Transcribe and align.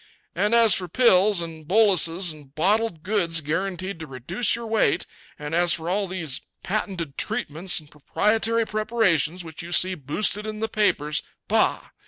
"And 0.33 0.55
as 0.55 0.73
for 0.73 0.87
pills 0.87 1.41
and 1.41 1.67
boluses 1.67 2.31
and 2.31 2.55
bottled 2.55 3.03
goods 3.03 3.39
guaranteed 3.41 3.99
to 3.99 4.07
reduce 4.07 4.55
your 4.55 4.65
weight, 4.65 5.05
and 5.37 5.53
as 5.53 5.73
for 5.73 5.91
all 5.91 6.07
these 6.07 6.41
patented 6.63 7.19
treatments 7.19 7.79
and 7.79 7.91
proprietary 7.91 8.65
preparations 8.65 9.43
which 9.45 9.61
you 9.61 9.71
see 9.71 9.93
boosted 9.93 10.47
in 10.47 10.59
the 10.59 10.67
papers 10.69 11.21
bah! 11.47 11.89